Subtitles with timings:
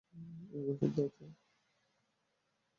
[0.53, 1.25] ওকে phone দেও তো।